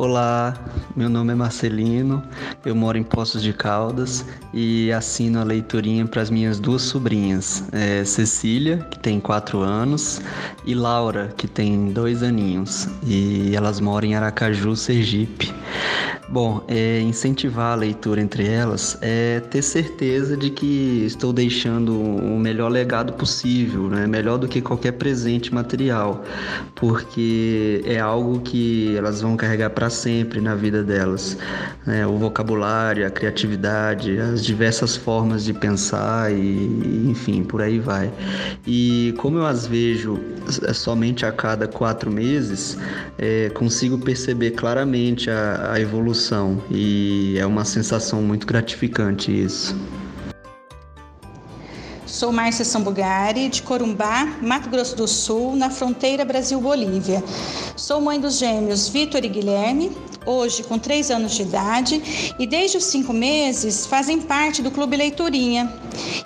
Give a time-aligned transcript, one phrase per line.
[0.00, 0.54] Olá,
[0.94, 2.22] meu nome é Marcelino,
[2.64, 4.24] eu moro em Poços de Caldas
[4.54, 10.20] e assino a leiturinha para as minhas duas sobrinhas, é Cecília, que tem 4 anos,
[10.64, 15.52] e Laura, que tem dois aninhos, e elas moram em Aracaju, Sergipe.
[16.30, 22.38] Bom, é, incentivar a leitura entre elas é ter certeza de que estou deixando o
[22.38, 24.06] melhor legado possível, né?
[24.06, 26.22] melhor do que qualquer presente material,
[26.74, 31.38] porque é algo que elas vão carregar para sempre na vida delas.
[31.86, 32.06] Né?
[32.06, 38.12] O vocabulário, a criatividade, as diversas formas de pensar e, enfim, por aí vai.
[38.66, 40.20] E como eu as vejo
[40.74, 42.76] somente a cada quatro meses,
[43.16, 46.17] é, consigo perceber claramente a, a evolução
[46.70, 49.76] e é uma sensação muito gratificante isso.
[52.04, 57.22] Sou Márcia Sambugari, de Corumbá, Mato Grosso do Sul, na fronteira Brasil-Bolívia.
[57.76, 59.92] Sou mãe dos gêmeos Vitor e Guilherme,
[60.28, 64.96] hoje com 3 anos de idade, e desde os 5 meses fazem parte do Clube
[64.96, 65.72] Leiturinha.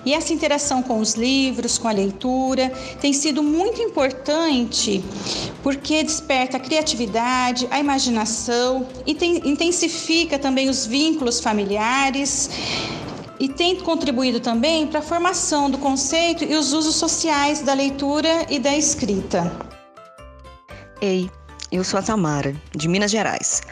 [0.04, 5.02] E essa interação com os livros, com a leitura, tem sido muito importante
[5.62, 12.50] porque desperta a criatividade, a imaginação e tem, intensifica também os vínculos familiares
[13.38, 18.46] e tem contribuído também para a formação do conceito e os usos sociais da leitura
[18.50, 19.52] e da escrita.
[21.00, 21.28] Ei,
[21.72, 23.62] eu sou a Tamara, de Minas Gerais.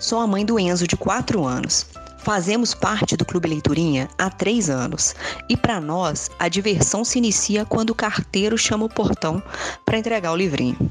[0.00, 1.86] Sou a mãe do Enzo, de 4 anos.
[2.18, 5.14] Fazemos parte do Clube Leiturinha há três anos
[5.48, 9.42] e para nós a diversão se inicia quando o carteiro chama o portão
[9.84, 10.90] para entregar o livrinho.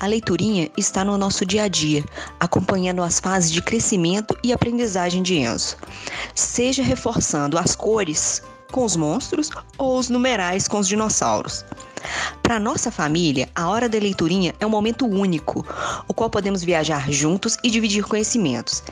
[0.00, 2.04] A leiturinha está no nosso dia a dia,
[2.40, 5.76] acompanhando as fases de crescimento e aprendizagem de Enzo.
[6.34, 8.42] Seja reforçando as cores
[8.72, 11.64] com os monstros ou os numerais com os dinossauros.
[12.42, 15.66] Para nossa família, a hora da leiturinha é um momento único,
[16.06, 18.82] o qual podemos viajar juntos e dividir conhecimentos.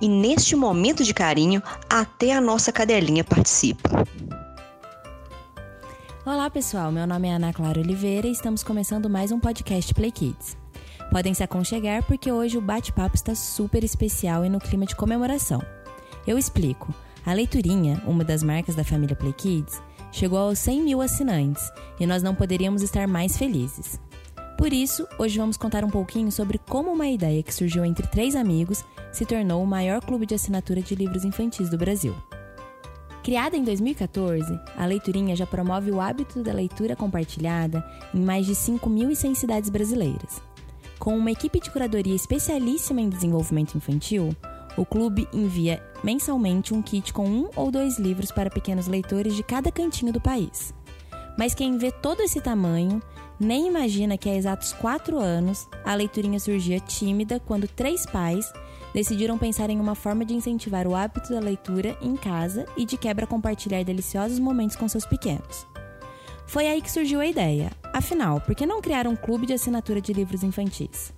[0.00, 4.04] E neste momento de carinho, até a nossa cadelinha participa.
[6.24, 6.90] Olá, pessoal.
[6.90, 10.56] Meu nome é Ana Clara Oliveira e estamos começando mais um podcast Play Kids.
[11.10, 15.62] Podem se aconchegar porque hoje o bate-papo está super especial e no clima de comemoração.
[16.26, 16.92] Eu explico.
[17.24, 19.80] A Leiturinha, uma das marcas da família Play Kids,
[20.16, 24.00] chegou aos 100 mil assinantes e nós não poderíamos estar mais felizes.
[24.56, 28.34] Por isso, hoje vamos contar um pouquinho sobre como uma ideia que surgiu entre três
[28.34, 28.82] amigos
[29.12, 32.14] se tornou o maior clube de assinatura de livros infantis do Brasil.
[33.22, 37.84] Criada em 2014, a Leiturinha já promove o hábito da leitura compartilhada
[38.14, 40.40] em mais de 5.100 cidades brasileiras.
[40.98, 44.34] Com uma equipe de curadoria especialíssima em desenvolvimento infantil,
[44.76, 49.42] o clube envia mensalmente um kit com um ou dois livros para pequenos leitores de
[49.42, 50.74] cada cantinho do país.
[51.38, 53.02] Mas quem vê todo esse tamanho
[53.38, 58.50] nem imagina que há exatos quatro anos a leiturinha surgia tímida quando três pais
[58.94, 62.96] decidiram pensar em uma forma de incentivar o hábito da leitura em casa e de
[62.96, 65.66] quebra compartilhar deliciosos momentos com seus pequenos.
[66.46, 67.72] Foi aí que surgiu a ideia.
[67.92, 71.12] Afinal, por que não criar um clube de assinatura de livros infantis?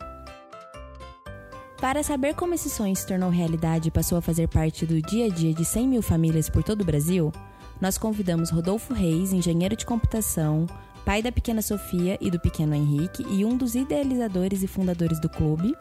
[1.80, 5.26] Para saber como esse sonho se tornou realidade e passou a fazer parte do dia
[5.26, 7.32] a dia de 100 mil famílias por todo o Brasil,
[7.80, 10.66] nós convidamos Rodolfo Reis, engenheiro de computação,
[11.04, 15.28] pai da pequena Sofia e do pequeno Henrique e um dos idealizadores e fundadores do
[15.28, 15.72] clube,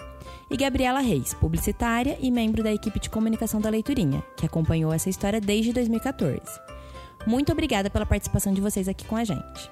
[0.52, 5.10] e Gabriela Reis, publicitária e membro da equipe de comunicação da Leiturinha, que acompanhou essa
[5.10, 6.40] história desde 2014.
[7.26, 9.72] Muito obrigada pela participação de vocês aqui com a gente.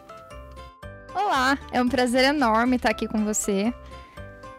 [1.14, 3.72] Olá, é um prazer enorme estar aqui com você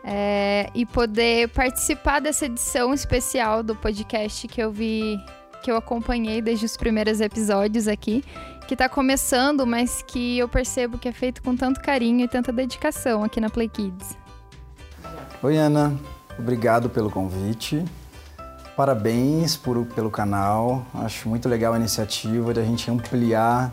[0.09, 5.19] é, e poder participar dessa edição especial do podcast que eu vi,
[5.65, 8.25] que eu acompanhei desde os primeiros episódios aqui
[8.69, 12.53] que está começando, mas que eu percebo que é feito com tanto carinho e tanta
[12.53, 14.16] dedicação aqui na Play Kids.
[15.43, 15.97] Oi, Ana.
[16.39, 17.84] Obrigado pelo convite.
[18.77, 20.84] Parabéns por, pelo canal.
[20.95, 23.72] Acho muito legal a iniciativa de a gente ampliar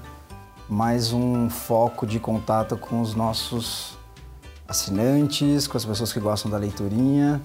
[0.69, 3.97] mais um foco de contato com os nossos
[4.67, 7.41] assinantes, com as pessoas que gostam da leiturinha.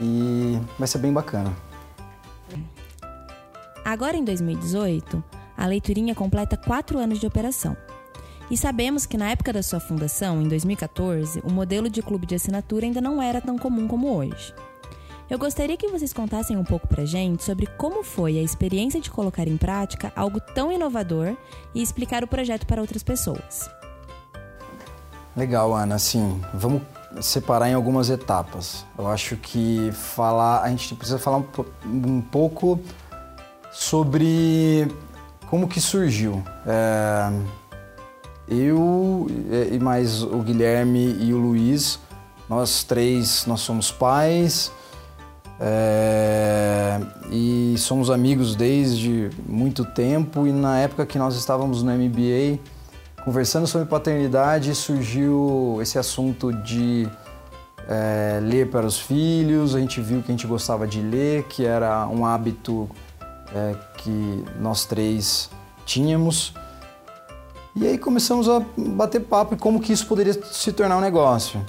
[0.00, 1.52] E vai ser bem bacana.
[3.84, 5.24] Agora em 2018,
[5.56, 7.76] a Leiturinha completa quatro anos de operação.
[8.50, 12.34] E sabemos que na época da sua fundação, em 2014, o modelo de clube de
[12.34, 14.54] assinatura ainda não era tão comum como hoje.
[15.28, 19.10] Eu gostaria que vocês contassem um pouco pra gente sobre como foi a experiência de
[19.10, 21.36] colocar em prática algo tão inovador
[21.74, 23.70] e explicar o projeto para outras pessoas.
[25.38, 26.00] Legal, Ana.
[26.00, 26.82] Sim, vamos
[27.20, 28.84] separar em algumas etapas.
[28.98, 31.44] Eu acho que falar, a gente precisa falar um,
[31.86, 32.80] um pouco
[33.70, 34.92] sobre
[35.48, 36.42] como que surgiu?
[36.66, 37.30] É,
[38.48, 39.28] eu
[39.70, 42.00] e mais o Guilherme e o Luiz,
[42.48, 44.72] nós três, nós somos pais
[45.60, 47.00] É,
[47.30, 52.60] e somos amigos desde muito tempo e na época que nós estávamos no MBA
[53.28, 57.06] conversando sobre paternidade surgiu esse assunto de
[57.86, 59.74] é, ler para os filhos.
[59.74, 62.88] A gente viu que a gente gostava de ler, que era um hábito
[63.54, 65.50] é, que nós três
[65.84, 66.54] tínhamos.
[67.76, 71.62] E aí começamos a bater papo e como que isso poderia se tornar um negócio.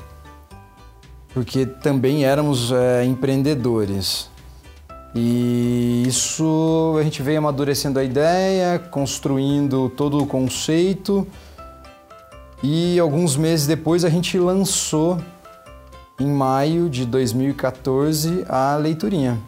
[1.34, 4.30] Porque também éramos é, empreendedores.
[5.14, 11.28] E isso a gente veio amadurecendo a ideia, construindo todo o conceito.
[12.62, 15.18] E alguns meses depois a gente lançou,
[16.20, 19.40] em maio de 2014, a leiturinha.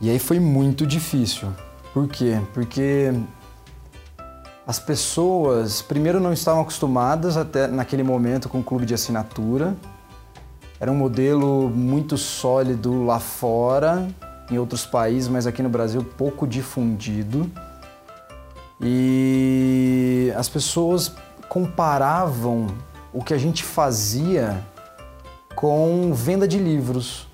[0.00, 1.48] E aí foi muito difícil.
[1.92, 2.40] Por quê?
[2.54, 3.12] Porque
[4.64, 9.76] as pessoas, primeiro, não estavam acostumadas até naquele momento com o clube de assinatura.
[10.78, 14.08] Era um modelo muito sólido lá fora,
[14.50, 17.50] em outros países, mas aqui no Brasil pouco difundido.
[18.80, 21.12] E as pessoas
[21.52, 22.66] comparavam
[23.12, 24.64] o que a gente fazia
[25.54, 27.28] com venda de livros.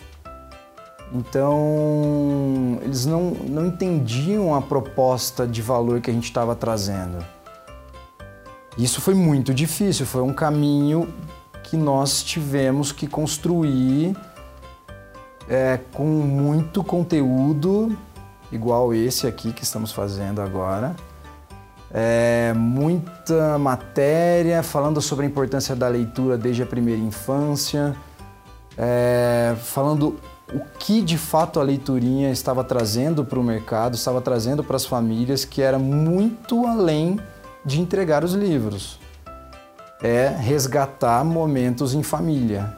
[1.13, 7.25] Então, eles não, não entendiam a proposta de valor que a gente estava trazendo.
[8.77, 11.15] Isso foi muito difícil, foi um caminho
[11.63, 14.17] que nós tivemos que construir
[15.49, 17.97] é, com muito conteúdo,
[18.51, 20.97] igual esse aqui que estamos fazendo agora.
[21.93, 27.97] É, muita matéria falando sobre a importância da leitura desde a primeira infância,
[28.77, 30.19] é, falando
[30.53, 34.87] o que de fato a leiturinha estava trazendo para o mercado, estava trazendo para as
[34.87, 37.19] famílias, que era muito além
[37.65, 38.99] de entregar os livros.
[40.03, 42.77] É resgatar momentos em família,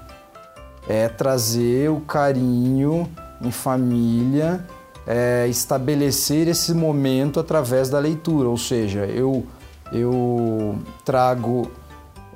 [0.89, 3.09] é trazer o carinho
[3.43, 4.65] em família,
[5.06, 9.47] é estabelecer esse momento através da leitura, ou seja, eu,
[9.93, 11.70] eu trago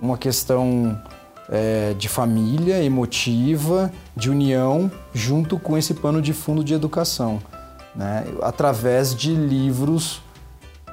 [0.01, 0.99] uma questão
[1.49, 7.41] é, de família, emotiva, de união, junto com esse pano de fundo de educação,
[7.95, 8.25] né?
[8.43, 10.23] através de livros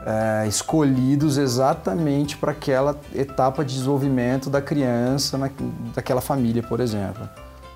[0.05, 5.49] é, escolhidos exatamente para aquela etapa de desenvolvimento da criança, na,
[5.95, 7.27] daquela família, por exemplo.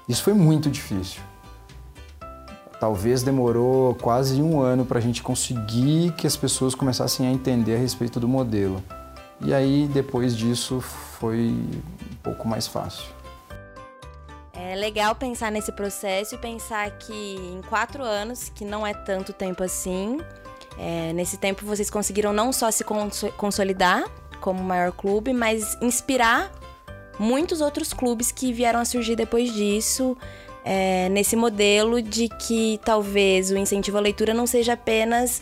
[0.07, 1.21] Isso foi muito difícil.
[2.79, 7.75] Talvez demorou quase um ano para a gente conseguir que as pessoas começassem a entender
[7.75, 8.83] a respeito do modelo.
[9.41, 13.05] E aí, depois disso, foi um pouco mais fácil.
[14.53, 19.33] É legal pensar nesse processo e pensar que em quatro anos, que não é tanto
[19.33, 20.19] tempo assim,
[20.77, 22.83] é, nesse tempo vocês conseguiram não só se
[23.37, 24.05] consolidar
[24.39, 26.51] como maior clube, mas inspirar
[27.19, 30.17] muitos outros clubes que vieram a surgir depois disso,
[30.65, 35.41] é, nesse modelo de que talvez o incentivo à leitura não seja apenas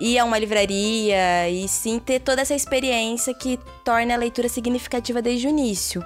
[0.00, 5.20] ir a uma livraria e sim ter toda essa experiência que torna a leitura significativa
[5.20, 6.02] desde o início.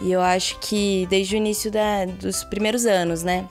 [0.00, 3.48] E eu acho que desde o início da, dos primeiros anos, né?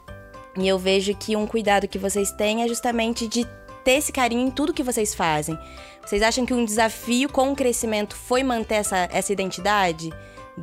[0.57, 3.47] E eu vejo que um cuidado que vocês têm é justamente de
[3.83, 5.57] ter esse carinho em tudo que vocês fazem.
[6.05, 10.11] Vocês acham que um desafio com o crescimento foi manter essa, essa identidade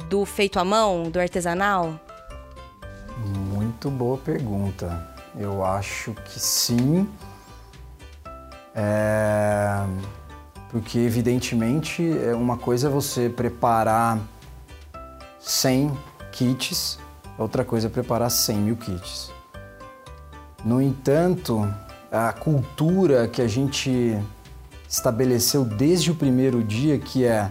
[0.08, 1.98] do feito à mão, do artesanal?
[3.16, 5.08] Muito boa pergunta.
[5.38, 7.08] Eu acho que sim.
[8.75, 9.85] É...
[10.70, 14.18] Porque, evidentemente, é uma coisa é você preparar
[15.40, 15.96] 100
[16.32, 16.99] kits,
[17.38, 19.32] outra coisa é preparar 100 mil kits.
[20.64, 21.73] No entanto,
[22.11, 24.18] a cultura que a gente
[24.88, 27.50] estabeleceu desde o primeiro dia, que é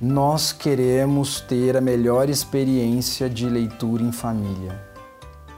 [0.00, 4.80] nós queremos ter a melhor experiência de leitura em família.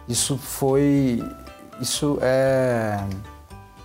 [0.09, 1.23] Isso foi.
[1.81, 3.05] Isso é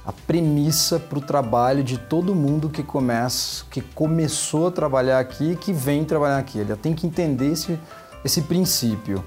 [0.06, 5.52] a premissa para o trabalho de todo mundo que começa, que começou a trabalhar aqui
[5.52, 6.60] e que vem trabalhar aqui.
[6.60, 7.78] Ele tem que entender esse,
[8.24, 9.24] esse princípio.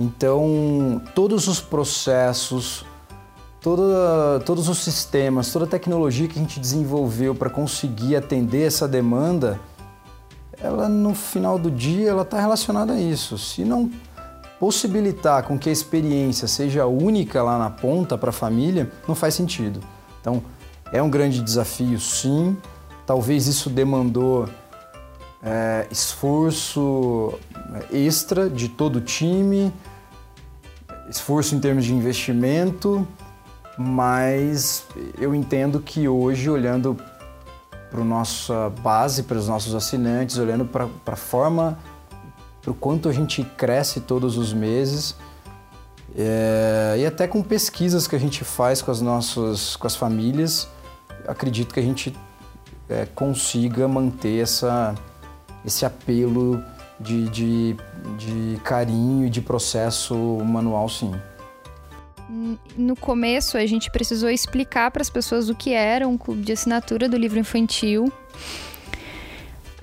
[0.00, 2.86] Então, todos os processos,
[3.60, 8.86] toda, todos os sistemas, toda a tecnologia que a gente desenvolveu para conseguir atender essa
[8.86, 9.60] demanda,
[10.62, 13.38] ela no final do dia ela está relacionada a isso.
[13.38, 13.90] Se não
[14.58, 19.34] possibilitar com que a experiência seja única lá na ponta para a família, não faz
[19.34, 19.80] sentido.
[20.20, 20.42] Então,
[20.92, 22.56] é um grande desafio, sim.
[23.06, 24.48] Talvez isso demandou
[25.42, 27.34] é, esforço
[27.92, 29.72] é, extra de todo o time,
[31.08, 33.06] esforço em termos de investimento,
[33.78, 34.84] mas
[35.18, 36.96] eu entendo que hoje, olhando
[37.90, 41.78] para nossa base, para os nossos assinantes, olhando para a forma,
[42.60, 45.14] para o quanto a gente cresce todos os meses,
[46.16, 50.66] É, e até com pesquisas que a gente faz com as nossas com as famílias,
[51.28, 52.16] acredito que a gente
[52.88, 54.94] é, consiga manter essa,
[55.64, 56.60] esse apelo
[56.98, 57.76] de, de,
[58.16, 60.14] de carinho e de processo
[60.44, 61.12] manual, sim.
[62.76, 66.52] No começo, a gente precisou explicar para as pessoas o que era um clube de
[66.52, 68.12] assinatura do livro infantil.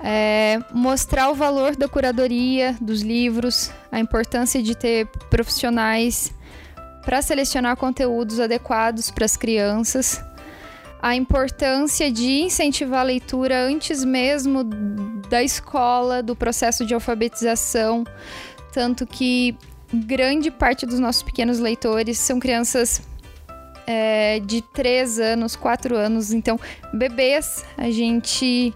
[0.00, 6.32] É, mostrar o valor da curadoria dos livros, a importância de ter profissionais
[7.04, 10.22] para selecionar conteúdos adequados para as crianças,
[11.00, 14.64] a importância de incentivar a leitura antes mesmo
[15.28, 18.04] da escola, do processo de alfabetização,
[18.72, 19.56] tanto que
[19.92, 23.02] grande parte dos nossos pequenos leitores são crianças
[23.86, 26.32] é, de 3 anos, 4 anos.
[26.32, 26.58] Então,
[26.92, 28.74] bebês, a gente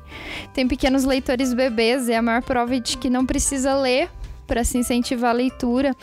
[0.54, 4.08] tem pequenos leitores bebês, é a maior prova de que não precisa ler
[4.46, 5.94] para se incentivar a leitura.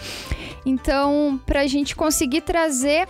[0.66, 3.08] Então, para a gente conseguir trazer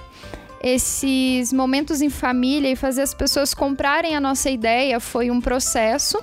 [0.61, 6.19] esses momentos em família e fazer as pessoas comprarem a nossa ideia foi um processo.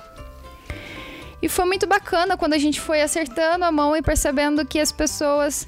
[1.45, 4.91] E foi muito bacana quando a gente foi acertando a mão e percebendo que as
[4.91, 5.67] pessoas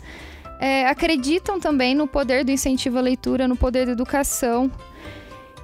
[0.59, 4.71] é, acreditam também no poder do incentivo à leitura, no poder da educação.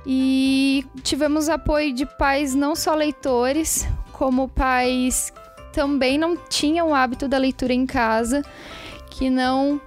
[0.05, 5.34] E tivemos apoio de pais não só leitores, como pais
[5.72, 8.43] também não tinham o hábito da leitura em casa,
[9.10, 9.82] que não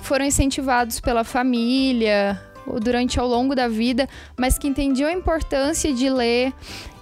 [0.00, 4.06] foram incentivados pela família ou durante ao longo da vida,
[4.36, 6.52] mas que entendiam a importância de ler,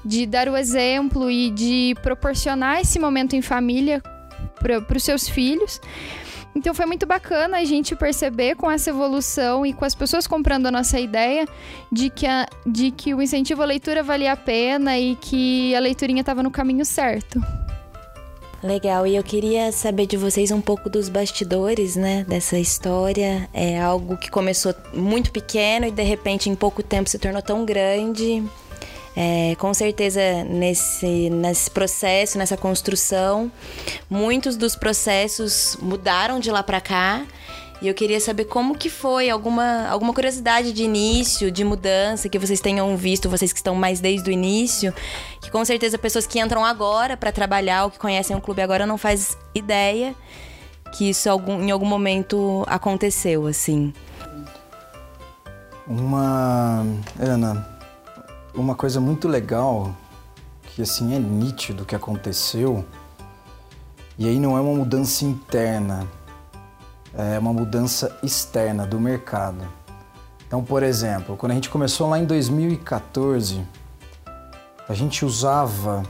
[0.04, 4.02] de dar o exemplo e de proporcionar esse momento em família
[4.60, 5.80] para os seus filhos.
[6.54, 10.66] Então foi muito bacana a gente perceber com essa evolução e com as pessoas comprando
[10.66, 11.46] a nossa ideia
[11.90, 15.80] de que, a, de que o incentivo à leitura valia a pena e que a
[15.80, 17.40] leiturinha estava no caminho certo.
[18.62, 23.48] Legal, e eu queria saber de vocês um pouco dos bastidores, né, dessa história.
[23.52, 27.64] É algo que começou muito pequeno e de repente em pouco tempo se tornou tão
[27.64, 28.44] grande.
[29.14, 33.52] É, com certeza nesse, nesse processo, nessa construção,
[34.08, 37.26] muitos dos processos mudaram de lá para cá
[37.82, 42.38] e eu queria saber como que foi, alguma, alguma curiosidade de início, de mudança que
[42.38, 44.94] vocês tenham visto, vocês que estão mais desde o início,
[45.42, 48.86] que com certeza pessoas que entram agora para trabalhar ou que conhecem o clube agora
[48.86, 50.14] não faz ideia
[50.92, 53.92] que isso algum, em algum momento aconteceu, assim.
[55.86, 56.86] Uma,
[57.18, 57.66] Ana,
[58.54, 59.94] uma coisa muito legal
[60.74, 62.84] que assim é nítido que aconteceu.
[64.18, 66.06] E aí não é uma mudança interna,
[67.14, 69.66] é uma mudança externa do mercado.
[70.46, 73.66] Então, por exemplo, quando a gente começou lá em 2014,
[74.88, 76.02] a gente usava,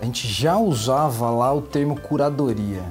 [0.00, 2.82] a gente já usava lá o termo curadoria.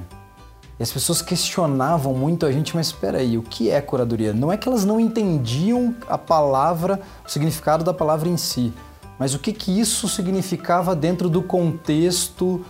[0.82, 4.32] As pessoas questionavam muito a gente, mas espera aí, o que é curadoria?
[4.32, 8.72] Não é que elas não entendiam a palavra, o significado da palavra em si,
[9.18, 12.64] mas o que que isso significava dentro do contexto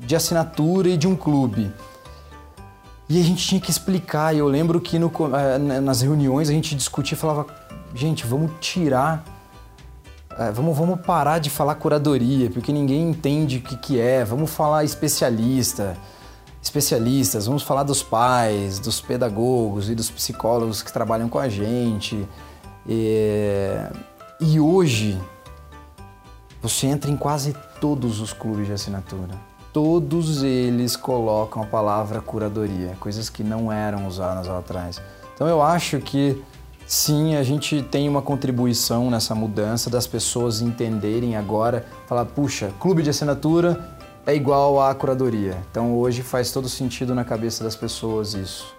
[0.00, 1.70] de assinatura e de um clube.
[3.08, 4.34] E a gente tinha que explicar.
[4.34, 7.46] E eu lembro que no, eh, nas reuniões a gente discutia e falava:
[7.94, 9.24] gente, vamos tirar.
[10.38, 14.24] Eh, vamos, vamos parar de falar curadoria, porque ninguém entende o que, que é.
[14.24, 15.96] Vamos falar especialista,
[16.68, 22.28] especialistas, vamos falar dos pais, dos pedagogos e dos psicólogos que trabalham com a gente.
[22.86, 23.74] E,
[24.40, 25.20] e hoje,
[26.62, 32.96] você entra em quase todos os clubes de assinatura todos eles colocam a palavra curadoria,
[32.98, 35.00] coisas que não eram usadas lá atrás.
[35.34, 36.42] Então eu acho que
[36.84, 43.04] sim, a gente tem uma contribuição nessa mudança das pessoas entenderem agora, falar, puxa, clube
[43.04, 43.97] de assinatura
[44.28, 45.56] é igual à curadoria.
[45.70, 48.74] Então hoje faz todo sentido na cabeça das pessoas isso.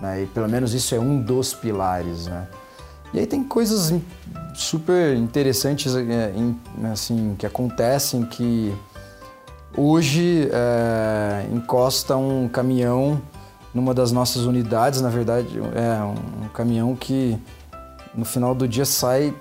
[0.00, 0.22] Né?
[0.22, 2.46] E pelo menos isso é um dos pilares, né?
[3.12, 3.92] E aí tem coisas
[4.54, 6.32] super interessantes é,
[6.92, 8.74] assim que acontecem que
[9.78, 13.20] Hoje é, encosta um caminhão
[13.74, 17.38] numa das nossas unidades, na verdade é um caminhão que
[18.14, 19.34] no final do dia sai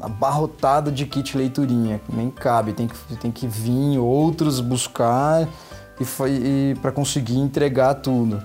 [0.00, 5.46] abarrotado de kit leiturinha, nem cabe, tem que, tem que vir outros buscar
[6.00, 8.42] e, e para conseguir entregar tudo.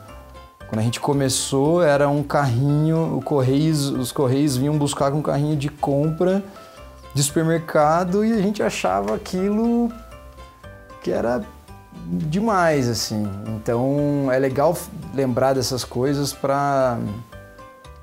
[0.68, 5.56] Quando a gente começou era um carrinho, Correios, os Correios vinham buscar com um carrinho
[5.56, 6.44] de compra
[7.14, 9.92] de supermercado e a gente achava aquilo
[11.02, 11.44] que era
[12.08, 13.28] demais, assim.
[13.48, 14.78] Então é legal
[15.14, 16.98] lembrar dessas coisas para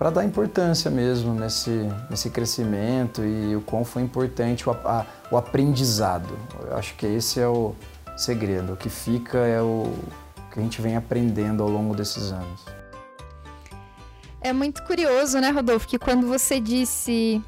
[0.03, 5.37] para dar importância mesmo nesse, nesse crescimento e o quão foi importante o, a, o
[5.37, 6.37] aprendizado.
[6.61, 7.73] Eu acho que esse é o
[8.17, 8.73] segredo.
[8.73, 9.95] O que fica é o
[10.53, 12.65] que a gente vem aprendendo ao longo desses anos.
[14.41, 17.41] É muito curioso, né, Rodolfo, que quando você disse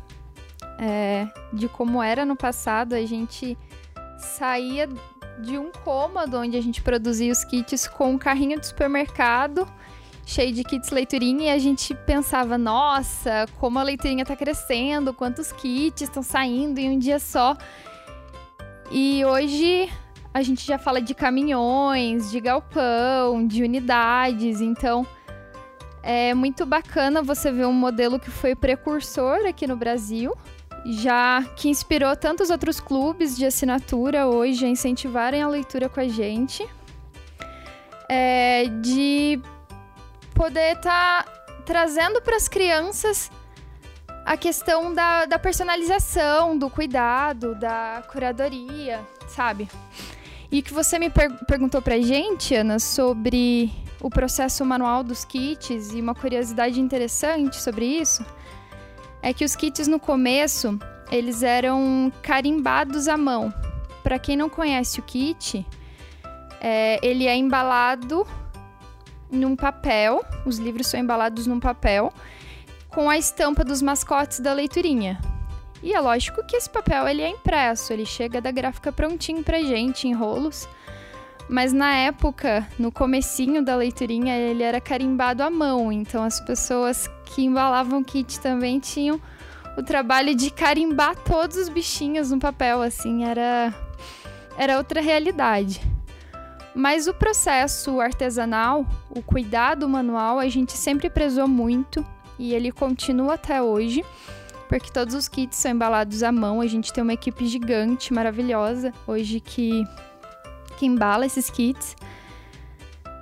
[0.79, 3.59] é, de como era no passado, a gente
[4.17, 4.89] saía
[5.41, 9.67] de um cômodo onde a gente produzia os kits com um carrinho de supermercado
[10.27, 15.53] cheio de kits leiturinha e a gente pensava, nossa, como a leiturinha está crescendo, quantos
[15.53, 17.57] kits estão saindo em um dia só.
[18.91, 19.91] E hoje
[20.33, 25.07] a gente já fala de caminhões, de galpão, de unidades, então
[26.03, 30.35] é muito bacana você ver um modelo que foi precursor aqui no Brasil
[30.85, 36.07] já que inspirou tantos outros clubes de assinatura hoje a incentivarem a leitura com a
[36.07, 36.69] gente,
[38.09, 39.41] é, de
[40.35, 41.33] poder estar tá
[41.65, 43.31] trazendo para as crianças
[44.25, 49.69] a questão da, da personalização, do cuidado, da curadoria, sabe?
[50.51, 55.93] E que você me per perguntou a gente, Ana, sobre o processo manual dos kits
[55.93, 58.25] e uma curiosidade interessante sobre isso
[59.23, 60.79] é que os kits no começo,
[61.11, 63.53] eles eram carimbados à mão.
[64.03, 65.67] Para quem não conhece o kit,
[66.61, 68.27] é, ele é embalado
[69.31, 72.13] num papel, os livros são embalados num papel,
[72.89, 75.21] com a estampa dos mascotes da leiturinha.
[75.83, 79.61] E é lógico que esse papel ele é impresso, ele chega da gráfica prontinho pra
[79.61, 80.69] gente, em rolos.
[81.49, 87.11] Mas na época, no comecinho da leiturinha, ele era carimbado à mão, então as pessoas
[87.27, 89.21] que embalavam kit também tinham
[89.77, 93.75] o trabalho de carimbar todos os bichinhos no papel, assim, era
[94.57, 95.81] era outra realidade.
[96.75, 102.05] Mas o processo artesanal, o cuidado manual, a gente sempre prezou muito
[102.39, 104.05] e ele continua até hoje,
[104.69, 106.61] porque todos os kits são embalados à mão.
[106.61, 109.85] A gente tem uma equipe gigante, maravilhosa, hoje que
[110.77, 111.97] que embala esses kits.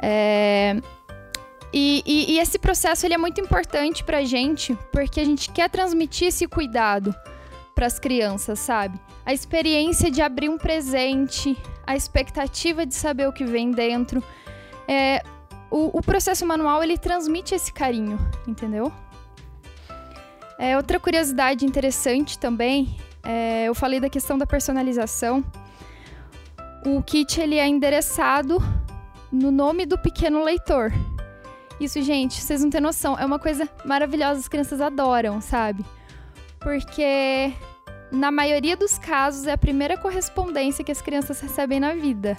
[0.01, 0.77] É...
[1.75, 5.71] E, e, e, esse processo ele é muito importante pra gente, porque a gente quer
[5.71, 7.15] transmitir esse cuidado
[7.75, 9.01] para as crianças, sabe?
[9.25, 11.57] A experiência de abrir um presente,
[11.93, 14.23] a expectativa de saber o que vem dentro.
[14.89, 15.23] É,
[15.71, 18.93] o, o processo manual ele transmite esse carinho, entendeu?
[20.59, 25.45] É, outra curiosidade interessante também, é, eu falei da questão da personalização
[26.85, 28.59] o kit ele é endereçado
[29.31, 30.93] no nome do pequeno leitor.
[31.81, 35.85] Isso, gente, vocês não têm noção, é uma coisa maravilhosa, as crianças adoram, sabe?
[36.61, 37.53] Porque
[38.13, 42.37] na maioria dos casos é a primeira correspondência que as crianças recebem na vida.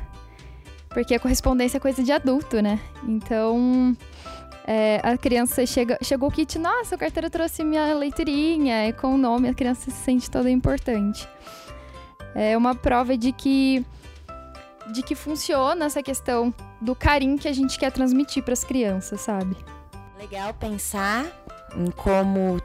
[0.89, 2.79] Porque a correspondência é coisa de adulto, né?
[3.07, 3.97] Então,
[4.67, 9.15] é, a criança chega, chegou o kit, nossa, o carteiro trouxe minha leiturinha, e com
[9.15, 11.27] o nome a criança se sente toda importante.
[12.35, 13.83] É uma prova de que
[14.91, 19.21] de que funciona essa questão do carinho que a gente quer transmitir para as crianças,
[19.21, 19.55] sabe?
[20.19, 21.25] Legal pensar
[21.77, 22.61] em como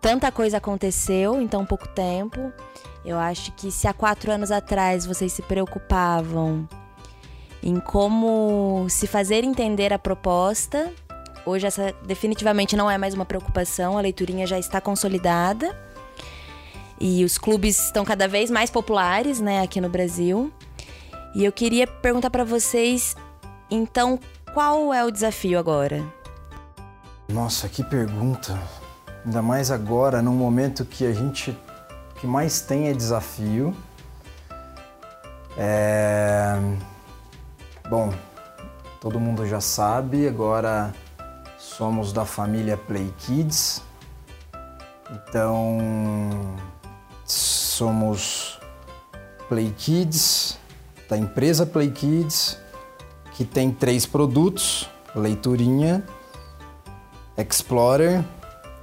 [0.00, 2.52] tanta coisa aconteceu em tão pouco tempo.
[3.04, 6.68] Eu acho que se há quatro anos atrás vocês se preocupavam
[7.62, 10.92] em como se fazer entender a proposta,
[11.44, 15.76] hoje essa definitivamente não é mais uma preocupação, a leiturinha já está consolidada.
[17.00, 20.52] E os clubes estão cada vez mais populares, né, aqui no Brasil.
[21.34, 23.14] E eu queria perguntar para vocês,
[23.70, 24.18] então,
[24.52, 26.04] qual é o desafio agora?
[27.28, 28.58] Nossa, que pergunta.
[29.28, 31.54] Ainda mais agora, num momento que a gente
[32.18, 33.76] que mais tem é desafio.
[35.54, 36.58] É...
[37.90, 38.10] Bom,
[38.98, 40.94] todo mundo já sabe, agora
[41.58, 43.82] somos da família Play Kids.
[45.10, 45.76] Então,
[47.26, 48.58] somos
[49.46, 50.58] Play Kids,
[51.06, 52.58] da empresa Play Kids,
[53.34, 56.02] que tem três produtos: Leiturinha,
[57.36, 58.24] Explorer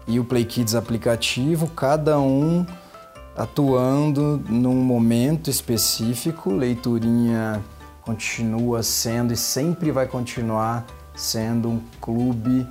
[0.07, 2.65] e o Play Kids aplicativo, cada um
[3.35, 6.51] atuando num momento específico.
[6.51, 7.61] Leiturinha
[8.01, 12.67] continua sendo e sempre vai continuar sendo um clube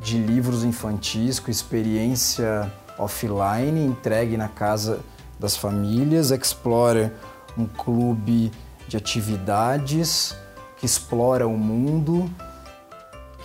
[0.00, 5.00] de livros infantis com experiência offline entregue na casa
[5.38, 6.30] das famílias.
[6.30, 7.12] Explorer,
[7.56, 8.52] um clube
[8.86, 10.36] de atividades,
[10.76, 12.30] que explora o mundo,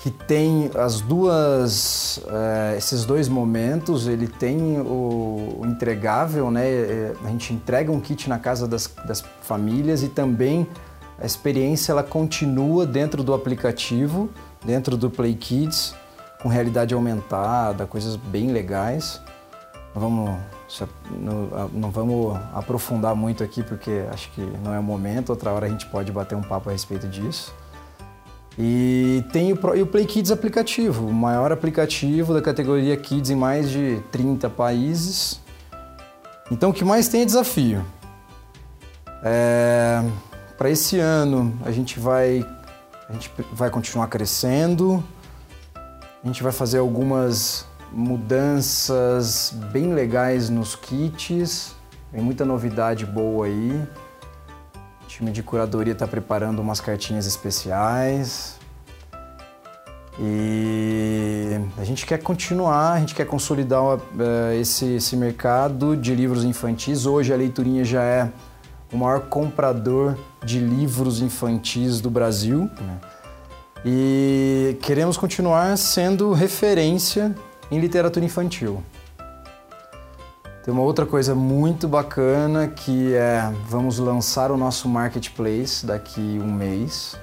[0.02, 6.68] que tem as duas, é, esses dois momentos, ele tem o, o, entregável, né?
[6.68, 10.68] Eh, a gente entrega um kit na casa das, das famílias e também
[11.20, 14.30] a experiência ela continua dentro do aplicativo,
[14.64, 15.96] dentro do Play Kids,
[16.44, 19.20] com realidade aumentada, coisas bem legais.
[19.96, 20.38] Vamos
[21.74, 25.70] não vamos aprofundar muito aqui porque acho que não é o momento, outra hora a
[25.70, 27.54] gente pode bater um papo a respeito disso.
[28.58, 33.36] E tem o, e o Play Kids aplicativo, o maior aplicativo da categoria Kids em
[33.36, 35.40] mais de 30 países.
[36.50, 37.86] Então o que mais tem é desafio.
[39.24, 40.04] É,
[40.58, 42.46] Para esse ano a gente vai
[43.10, 45.04] a gente vai continuar crescendo.
[45.76, 51.74] A gente vai fazer algumas mudanças bem legais nos kits.
[52.12, 53.88] Tem muita novidade boa aí.
[55.18, 58.56] Time de curadoria está preparando umas cartinhas especiais.
[60.20, 64.00] E a gente quer continuar, a gente quer consolidar uh,
[64.62, 67.08] esse, esse mercado de livros infantis.
[67.08, 68.32] Hoje a leiturinha já é
[68.94, 72.70] o maior comprador de livros infantis do Brasil.
[72.80, 73.00] Né?
[73.84, 77.36] E queremos continuar sendo referência
[77.72, 78.84] em literatura infantil.
[80.68, 86.52] Tem uma outra coisa muito bacana que é vamos lançar o nosso marketplace daqui um
[86.52, 87.18] mês.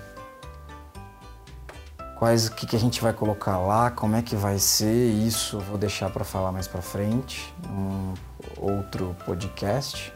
[2.18, 5.76] Quais que, que a gente vai colocar lá, como é que vai ser isso, vou
[5.76, 8.14] deixar para falar mais para frente, um
[8.56, 10.10] outro podcast.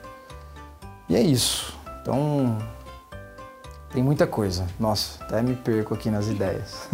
[1.07, 1.79] E é isso.
[2.01, 2.57] Então,
[3.91, 4.67] tem muita coisa.
[4.81, 6.89] Nossa, até me perco aqui nas ideias.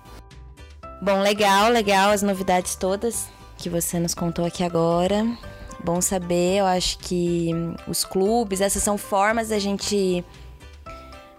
[1.00, 5.26] Bom, legal, legal as novidades todas que você nos contou aqui agora.
[5.82, 7.50] Bom saber, eu acho que
[7.86, 10.24] os clubes, essas são formas da gente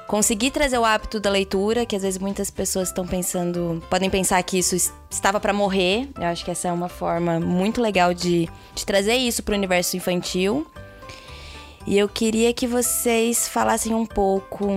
[0.07, 4.41] conseguir trazer o hábito da leitura, que às vezes muitas pessoas estão pensando, podem pensar
[4.41, 4.75] que isso
[5.09, 6.09] estava para morrer.
[6.17, 9.57] Eu acho que essa é uma forma muito legal de, de trazer isso para o
[9.57, 10.65] universo infantil.
[11.85, 14.67] E eu queria que vocês falassem um pouco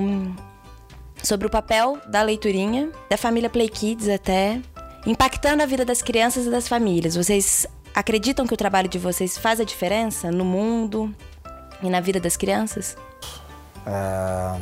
[1.23, 4.61] sobre o papel da leiturinha, da família Play Kids até,
[5.07, 7.17] impactando a vida das crianças e das famílias.
[7.17, 11.15] Vocês acreditam que o trabalho de vocês faz a diferença no mundo
[11.83, 12.97] e na vida das crianças?
[13.87, 14.59] É, a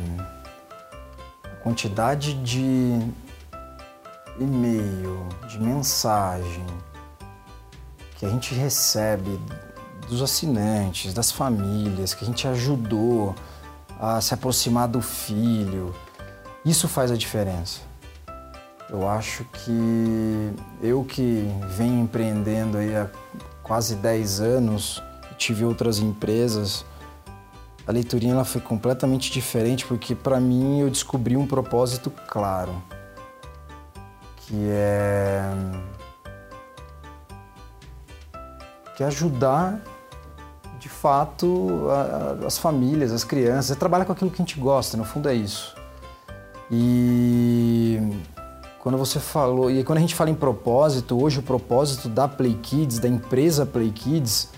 [1.61, 2.99] quantidade de
[4.39, 6.65] e-mail, de mensagem
[8.17, 9.39] que a gente recebe
[10.09, 13.35] dos assinantes, das famílias, que a gente ajudou
[13.99, 15.93] a se aproximar do filho.
[16.65, 17.88] Isso faz a diferença.
[18.89, 21.47] Eu acho que eu que
[21.77, 23.07] venho empreendendo aí há
[23.61, 25.03] quase 10 anos,
[25.37, 26.83] tive outras empresas,
[27.85, 32.73] a leiturinha ela foi completamente diferente porque para mim eu descobri um propósito claro,
[34.37, 35.41] que é
[38.95, 39.81] que é ajudar
[40.79, 43.77] de fato, a, a, as famílias, as crianças.
[43.77, 45.75] Trabalha com aquilo que a gente gosta, no fundo é isso.
[46.71, 47.99] E
[48.89, 52.57] quando você falou, e quando a gente fala em propósito, hoje o propósito da Play
[52.59, 54.49] Kids, da empresa Play Kids,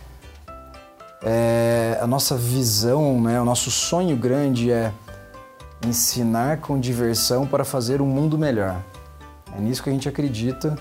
[1.22, 4.94] é, a nossa visão, né, o nosso sonho grande é
[5.86, 8.82] ensinar com diversão para fazer um mundo melhor.
[9.54, 10.78] É nisso que a gente acredita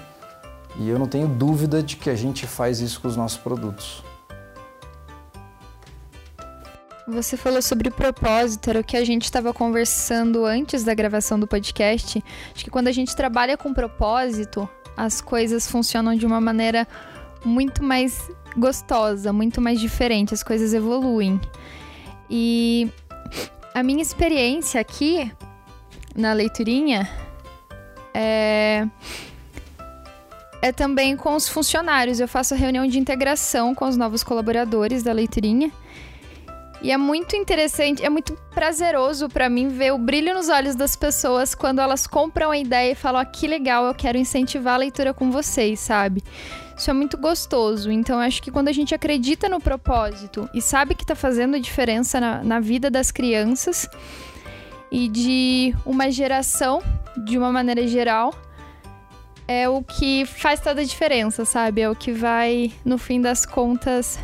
[0.77, 4.05] e eu não tenho dúvida de que a gente faz isso com os nossos produtos.
[7.11, 11.47] Você falou sobre propósito, era o que a gente estava conversando antes da gravação do
[11.47, 12.23] podcast.
[12.55, 16.87] Acho que quando a gente trabalha com propósito, as coisas funcionam de uma maneira
[17.45, 21.41] muito mais gostosa, muito mais diferente, as coisas evoluem.
[22.29, 22.89] E
[23.75, 25.33] a minha experiência aqui
[26.15, 27.09] na leiturinha
[28.15, 28.87] é
[30.63, 32.21] é também com os funcionários.
[32.21, 35.73] Eu faço reunião de integração com os novos colaboradores da leiturinha.
[36.83, 40.97] E é muito interessante, é muito prazeroso para mim ver o brilho nos olhos das
[40.97, 44.79] pessoas quando elas compram a ideia e falam: ah, que legal, eu quero incentivar a
[44.79, 46.23] leitura com vocês, sabe?
[46.77, 47.91] Isso é muito gostoso.
[47.91, 52.19] Então, acho que quando a gente acredita no propósito e sabe que está fazendo diferença
[52.19, 53.87] na, na vida das crianças
[54.91, 56.83] e de uma geração,
[57.27, 58.33] de uma maneira geral,
[59.47, 61.83] é o que faz toda a diferença, sabe?
[61.83, 64.19] É o que vai, no fim das contas,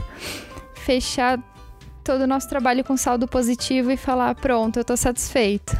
[0.76, 1.38] fechar
[2.06, 5.76] todo o nosso trabalho com saldo positivo e falar: pronto, eu tô satisfeito.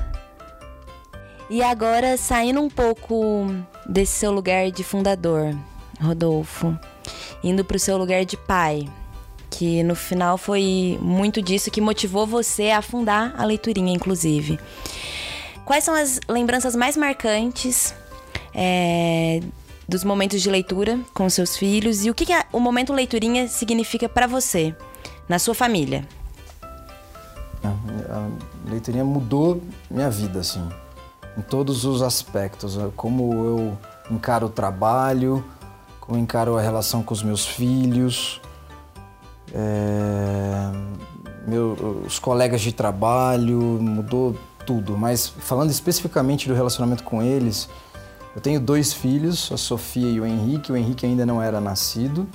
[1.49, 3.47] E agora, saindo um pouco
[3.89, 5.57] desse seu lugar de fundador,
[6.01, 6.77] Rodolfo,
[7.45, 8.89] indo para o seu lugar de pai,
[9.49, 14.59] que no final foi muito disso que motivou você a fundar a leiturinha, inclusive.
[15.65, 17.95] Quais são as lembranças mais marcantes
[18.53, 19.41] é,
[19.89, 23.47] dos momentos de leitura com seus filhos e o que, que a, o momento leiturinha
[23.47, 24.75] significa para você?
[25.29, 26.07] Na sua família?
[27.65, 28.29] A
[28.71, 29.61] leiturinha mudou
[29.91, 30.67] minha vida, assim,
[31.37, 32.79] em todos os aspectos.
[32.95, 33.79] Como eu
[34.11, 35.45] encaro o trabalho,
[36.01, 38.41] como encaro a relação com os meus filhos,
[39.53, 40.71] é,
[41.47, 47.69] meu, os colegas de trabalho, mudou tudo, mas falando especificamente do relacionamento com eles,
[48.35, 50.71] eu tenho dois filhos, a Sofia e o Henrique.
[50.71, 52.29] O Henrique ainda não era nascido.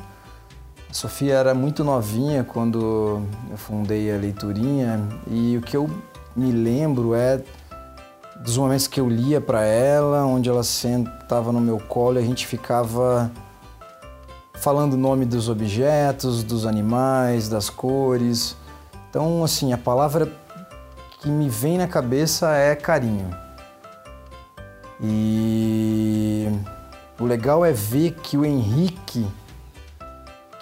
[0.92, 5.90] A Sofia era muito novinha quando eu fundei a leiturinha e o que eu
[6.36, 7.42] me lembro é
[8.44, 12.26] dos momentos que eu lia para ela, onde ela sentava no meu colo e a
[12.26, 13.32] gente ficava
[14.56, 18.58] falando o nome dos objetos, dos animais, das cores.
[19.10, 20.30] Então, assim, a palavra
[21.22, 23.30] que me vem na cabeça é carinho.
[25.02, 26.50] E
[27.18, 29.26] o legal é ver que o Henrique,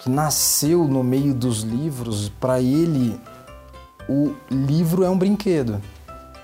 [0.00, 3.20] que nasceu no meio dos livros, para ele
[4.08, 5.80] o livro é um brinquedo.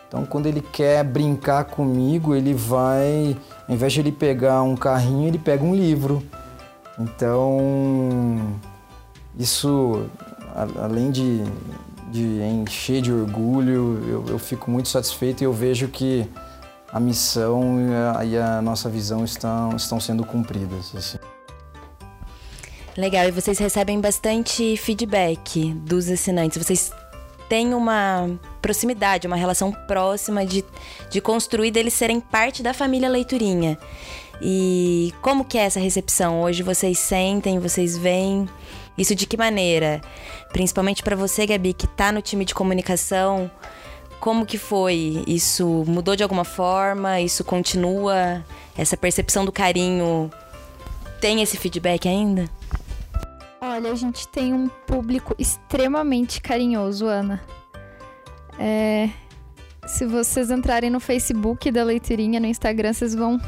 [0.06, 5.26] Então, quando ele quer brincar comigo, ele vai, ao invés de ele pegar um carrinho,
[5.26, 6.22] ele pega um livro.
[6.98, 8.56] Então,
[9.36, 10.06] isso,
[10.80, 11.42] além de,
[12.12, 16.28] de encher de orgulho, eu, eu fico muito satisfeito e eu vejo que
[16.92, 20.92] a missão e a, e a nossa visão estão, estão sendo cumpridas.
[20.94, 21.18] Assim.
[22.96, 26.56] Legal, e vocês recebem bastante feedback dos assinantes.
[26.56, 26.90] Vocês
[27.46, 28.26] têm uma
[28.62, 30.64] proximidade, uma relação próxima de,
[31.10, 33.78] de construir deles serem parte da família Leiturinha.
[34.40, 36.40] E como que é essa recepção?
[36.40, 38.48] Hoje vocês sentem, vocês veem
[38.96, 40.00] isso de que maneira?
[40.50, 43.50] Principalmente para você, Gabi, que está no time de comunicação,
[44.18, 45.22] como que foi?
[45.26, 47.20] Isso mudou de alguma forma?
[47.20, 48.42] Isso continua?
[48.74, 50.30] Essa percepção do carinho
[51.20, 52.48] tem esse feedback ainda?
[53.68, 57.42] Olha, a gente tem um público extremamente carinhoso, Ana.
[58.60, 59.10] É,
[59.84, 63.40] se vocês entrarem no Facebook da Leiturinha, no Instagram, vocês vão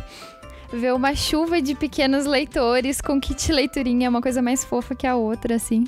[0.73, 5.07] ver uma chuva de pequenos leitores com kit leiturinha, é uma coisa mais fofa que
[5.07, 5.87] a outra, assim.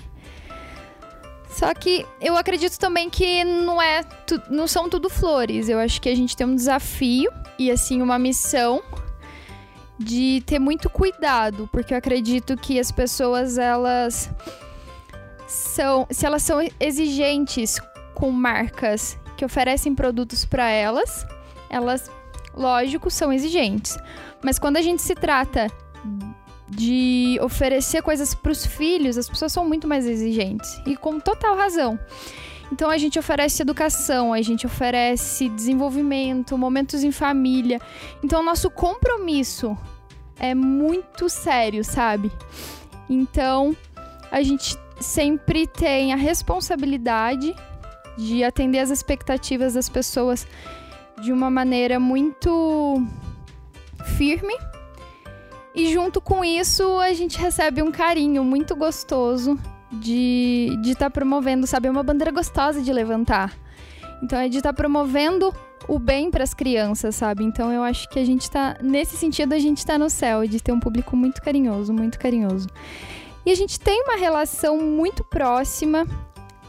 [1.48, 5.68] Só que eu acredito também que não é tu, não são tudo flores.
[5.68, 8.80] Eu acho que a gente tem um desafio e assim uma missão
[10.00, 14.30] de ter muito cuidado, porque eu acredito que as pessoas elas
[15.46, 17.78] são, se elas são exigentes
[18.14, 21.26] com marcas que oferecem produtos para elas,
[21.68, 22.10] elas
[22.54, 23.98] lógico são exigentes.
[24.42, 25.66] Mas quando a gente se trata
[26.66, 31.56] de oferecer coisas para os filhos, as pessoas são muito mais exigentes e com total
[31.56, 31.98] razão.
[32.72, 37.78] Então a gente oferece educação, a gente oferece desenvolvimento, momentos em família.
[38.22, 39.76] Então nosso compromisso
[40.40, 42.32] é muito sério, sabe?
[43.08, 43.76] Então
[44.30, 47.54] a gente sempre tem a responsabilidade
[48.18, 50.46] de atender as expectativas das pessoas
[51.22, 53.02] de uma maneira muito
[54.16, 54.54] firme
[55.74, 59.58] e junto com isso, a gente recebe um carinho muito gostoso
[59.92, 61.88] de estar de tá promovendo, sabe?
[61.88, 63.54] É uma bandeira gostosa de levantar.
[64.22, 65.54] Então, é de estar tá promovendo
[65.88, 67.44] o bem para as crianças, sabe?
[67.44, 70.62] Então, eu acho que a gente está nesse sentido, a gente está no céu, de
[70.62, 72.68] ter um público muito carinhoso, muito carinhoso.
[73.44, 76.06] E a gente tem uma relação muito próxima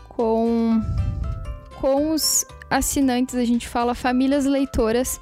[0.07, 0.81] com,
[1.79, 5.19] com os assinantes, a gente fala famílias leitoras.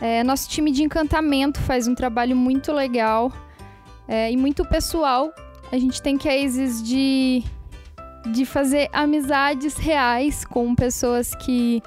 [0.00, 3.32] É, nosso time de encantamento faz um trabalho muito legal
[4.06, 5.32] é, e muito pessoal.
[5.72, 7.42] A gente tem cases de,
[8.32, 11.82] de fazer amizades reais com pessoas que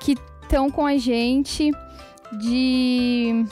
[0.00, 1.72] que estão com a gente,
[2.32, 3.44] de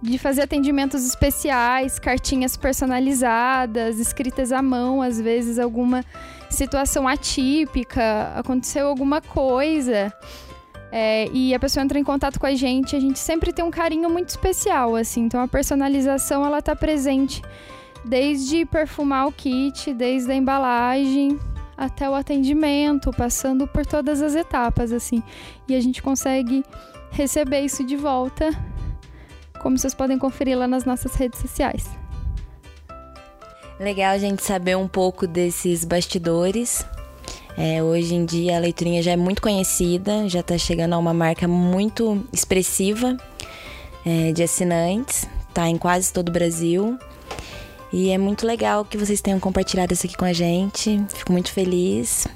[0.00, 6.04] de fazer atendimentos especiais, cartinhas personalizadas, escritas à mão, às vezes alguma
[6.50, 10.12] situação atípica, aconteceu alguma coisa
[10.92, 13.70] é, e a pessoa entra em contato com a gente, a gente sempre tem um
[13.70, 15.24] carinho muito especial, assim.
[15.24, 17.42] Então a personalização ela tá presente
[18.04, 21.38] desde perfumar o kit, desde a embalagem
[21.76, 25.22] até o atendimento, passando por todas as etapas, assim.
[25.68, 26.64] E a gente consegue
[27.10, 28.50] receber isso de volta,
[29.62, 31.88] como vocês podem conferir lá nas nossas redes sociais.
[33.78, 36.84] Legal a gente saber um pouco desses bastidores
[37.58, 41.14] é, hoje em dia a leiturinha já é muito conhecida, já está chegando a uma
[41.14, 43.16] marca muito expressiva
[44.04, 46.98] é, de assinantes, tá em quase todo o Brasil.
[47.92, 51.02] E é muito legal que vocês tenham compartilhado isso aqui com a gente.
[51.08, 52.26] Fico muito feliz.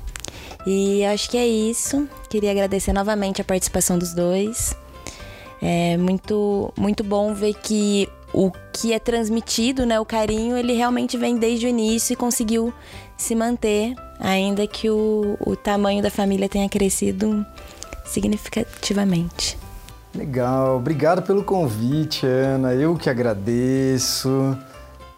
[0.67, 2.09] E acho que é isso.
[2.29, 4.77] Queria agradecer novamente a participação dos dois.
[5.61, 11.17] É muito, muito bom ver que o que é transmitido, né, o carinho, ele realmente
[11.17, 12.73] vem desde o início e conseguiu
[13.17, 17.45] se manter, ainda que o, o tamanho da família tenha crescido
[18.05, 19.59] significativamente.
[20.15, 22.75] Legal, obrigado pelo convite, Ana.
[22.75, 24.57] Eu que agradeço.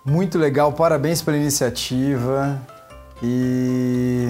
[0.05, 2.61] Muito legal, parabéns pela iniciativa.
[3.23, 4.29] E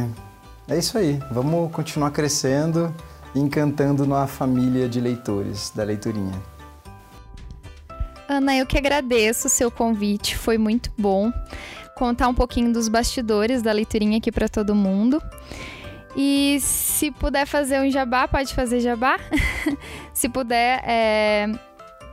[0.68, 2.94] é isso aí, vamos continuar crescendo.
[3.34, 6.38] encantando na família de leitores da Leiturinha.
[8.28, 11.32] Ana, eu que agradeço o seu convite, foi muito bom
[11.96, 15.22] contar um pouquinho dos bastidores da leiturinha aqui para todo mundo.
[16.16, 19.18] E se puder fazer um jabá, pode fazer jabá.
[20.12, 21.46] se puder, é,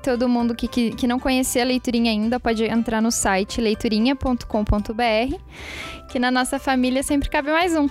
[0.09, 5.35] todo mundo que, que, que, não conhecia a leiturinha ainda pode entrar no site leiturinha.com.br,
[6.09, 7.87] que na nossa família sempre cabe mais um.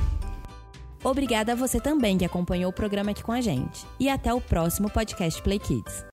[1.05, 3.87] Obrigada a você também que acompanhou o programa aqui com a gente.
[4.01, 6.05] E até o próximo podcast Play Kids.